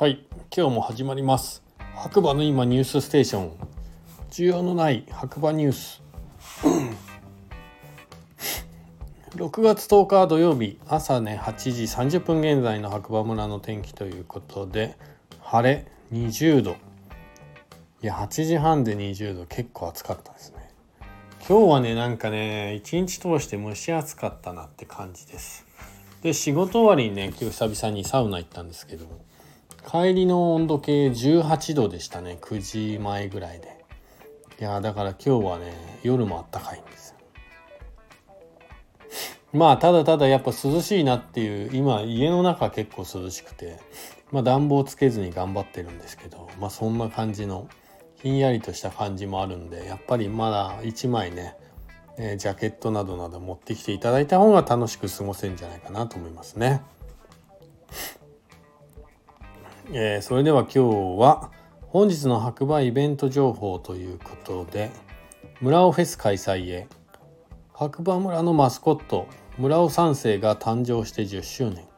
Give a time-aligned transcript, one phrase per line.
[0.00, 0.24] はい
[0.56, 1.62] 今日も始まります。
[1.94, 3.52] 白馬の今ニュースステーション。
[4.30, 6.02] 需要のない白馬ニュース。
[9.36, 14.96] 6月10日土曜日朝ね8時30分現在の白馬村の天気ということで
[15.42, 16.70] 晴れ20度。
[16.70, 16.76] い
[18.06, 20.70] や8時半で20度結構暑かったですね。
[21.46, 25.66] 今日はねなんかね一日通して蒸し暑かったなって感じです。
[26.22, 29.04] で仕事終わりにね今日久々にサウナ行ったんですけど
[29.80, 32.38] 帰りの温度計18度でしたね。
[32.40, 32.60] 9
[32.94, 33.84] 時前ぐらいで。
[34.60, 35.72] いやだから今日はね
[36.02, 37.16] 夜もあったかいんですよ。
[39.52, 43.78] まあただただやっぱ涼しいなっていう今家の中結構涼しくて
[44.30, 47.68] まあ暖房つけずに頑張ってるんですけどまあそんな感じの
[48.22, 51.56] ひんやりとした感じもあるんでやっぱりまだ1枚ね
[52.22, 56.82] え、ジャケットなどなど持ってきていただいた方が楽しく過ごせるんじゃないかなと思いますね。
[59.92, 60.78] えー、それでは今日
[61.20, 61.50] は
[61.88, 64.88] 本日の白馬イベント情報ということで
[65.60, 66.86] 村尾フェス開催へ。
[67.72, 69.26] 白馬村のマスコット
[69.58, 71.88] 村尾三世が誕生して10周年。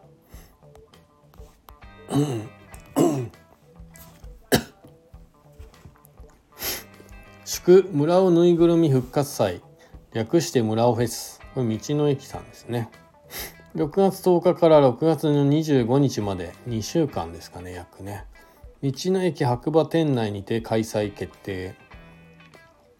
[7.44, 9.60] 祝村尾ぬいぐるみ復活祭。
[10.14, 11.42] 略して村尾フェス。
[11.54, 12.88] これ道の駅さんですね。
[13.74, 18.26] 6月10日から6月の25日まで2週間ですかね約ね。
[18.82, 21.74] 道の駅白馬店内にて開催決定。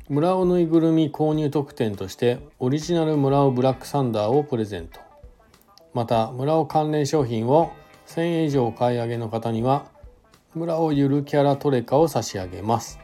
[0.09, 4.99] 村尾ぬいぐるみ購入特典としてオリジナル村尾ブラックサンダーをプレゼント。
[5.93, 7.73] また村尾関連商品を
[8.07, 9.91] 1000円以上お買い上げの方には
[10.55, 12.99] 村尾ゆるキャラトレカを差し上げます。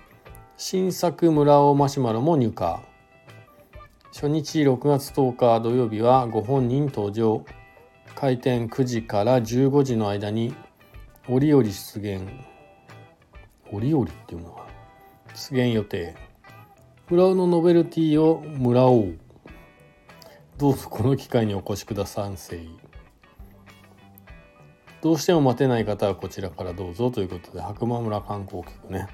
[0.56, 2.76] 新作村尾マシュマロも入荷。
[4.10, 7.44] 初日6月10日土曜日はご本人登場。
[8.14, 10.54] 開店9時から15時の間に
[11.28, 12.22] 折々出現。
[13.70, 14.66] 折々っていうのは
[15.34, 16.16] 出現予定。
[17.10, 19.12] 村尾のノベルティを村尾
[20.56, 22.76] どうぞこの機会にお越しくださんせい。
[25.02, 29.06] どうしても待てない方はこちらからどうぞということで白馬村観光局ね。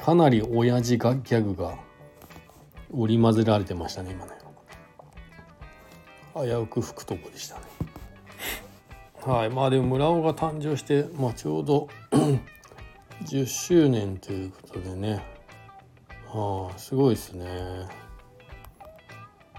[0.00, 1.89] かなり親父がギャグが
[2.92, 4.32] 織り交ぜられてましたね今ね
[6.34, 7.62] 危うく吹くとこでしたね。
[9.26, 11.88] はいまあでも村尾が誕生して、まあ、ちょうど
[13.24, 15.22] 10周年ということでね。
[16.32, 17.88] ああすごいですね。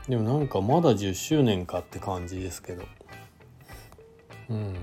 [0.08, 2.84] でもなんかまだ10周年かって感じですけど。
[4.50, 4.74] うん。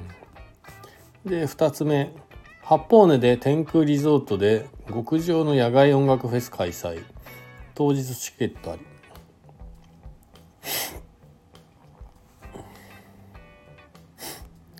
[1.24, 2.12] で2つ目。
[2.62, 7.02] 八方根で天空リゾートで極上の野外音楽フェス開催
[7.78, 8.82] 当日チケットあり。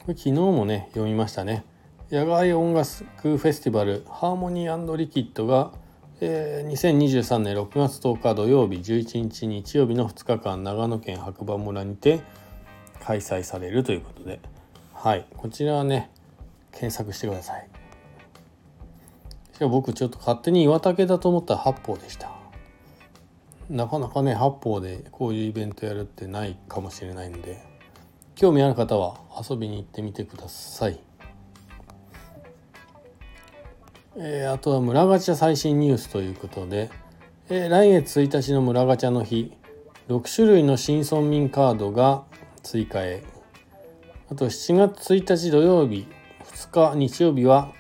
[0.09, 1.65] 昨日もね読みましたね。
[2.11, 5.71] 野外音楽フェスティバルハーモニーリキッドが、
[6.21, 12.19] えー、2023年6月10日土曜日11日日曜日の2日間長野県白馬村にて
[13.01, 14.41] 開催されるということで。
[14.93, 16.11] はいこちらはね
[16.73, 17.69] 検索してください。
[19.53, 22.38] しかも僕ちょっと勝手に岩竹だと思ったら八方でした。
[23.71, 27.63] なかなかね八方でこういうイベントやるってないかもしれないんで
[28.35, 31.01] 興味ある方は遊びに行ってみてください。
[34.17, 36.91] えー、あとは村ガチャ最新ニュースということで、
[37.49, 39.53] えー、来月1日の村ガチャの日
[40.09, 42.25] 6種類の新村民カードが
[42.65, 43.23] 追加へ
[44.29, 46.09] あと7月1日土曜日
[46.45, 47.73] 2日日曜日は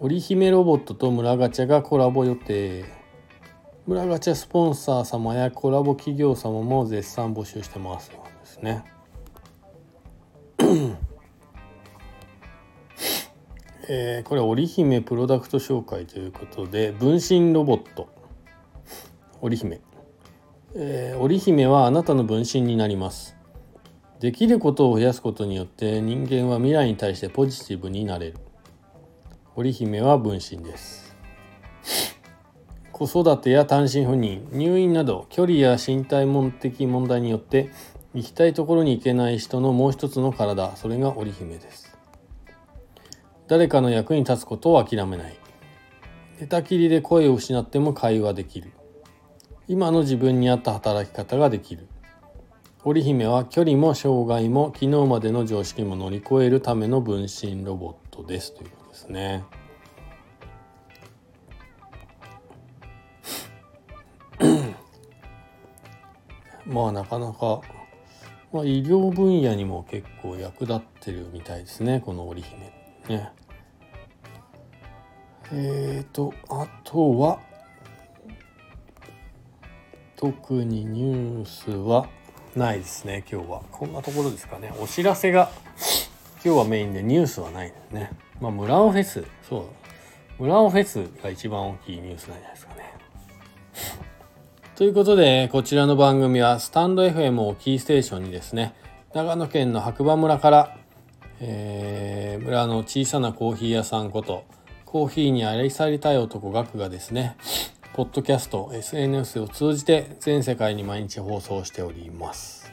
[0.00, 2.97] 織姫ロボットと村ガチャがコラボ予定
[3.88, 8.12] 村ガチャスポンサー様やコラボ企業様も絶賛募集してます。
[8.12, 8.84] よですね。
[13.88, 18.10] えー、これ織姫プロダクト紹介ということで分身ロボット。
[19.40, 19.80] 織姫、
[20.74, 23.38] えー、織姫はあなたの分身になります。
[24.20, 28.34] できることを増やすことによって人間は未来に対してポジティブになれる。
[29.56, 31.07] 織姫は分身です。
[32.98, 37.70] 子育てや単身赴任入院など距離や身体的問題によって
[38.12, 41.96] 行きたいところに行けない人のもう一つの体それが織姫です。
[43.46, 45.38] 誰かの役に立つことを諦めない。
[46.40, 48.72] 寝たきりで声を失っても会話できる。
[49.68, 51.86] 今の自分に合った働き方ができる。
[52.82, 58.54] 織姫は距離も障害も昨日までの常識も乗り越えるための分身ロボットです。
[58.54, 59.44] ということですね。
[66.68, 67.62] まあなかなか、
[68.52, 73.16] まあ、医療分野にも結構役立ってるみたいですねこの織姫。
[73.16, 73.30] ね。
[75.50, 77.40] えっ、ー、とあとは
[80.16, 82.06] 特にニュースは
[82.54, 83.62] ないですね今日は。
[83.70, 84.72] こんなところですかね。
[84.78, 85.50] お知らせが
[86.44, 88.10] 今日はメインでニュースはないですね。
[88.40, 89.70] まあ村尾フェスそ
[90.38, 90.42] う。
[90.42, 92.77] 村尾フェスが一番大きいニュースなんじゃないですかね。
[94.78, 98.74] ということでこちらの番組はスタンド FM をキーステーションにですね
[99.12, 100.78] 長野県の白馬村から、
[101.40, 104.44] えー、村の小さなコーヒー屋さんこと
[104.84, 107.36] コーヒーに愛されたい男ガクがですね
[107.94, 112.72] ポッドキャスト SNS を通じて全世界に毎日放送しております。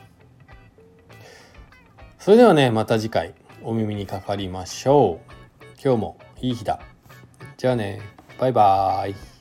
[2.19, 5.65] それではねまた次回お耳にかかりましょう。
[5.83, 6.79] 今日もいい日だ。
[7.57, 7.99] じゃあね。
[8.37, 9.34] バイバーイ。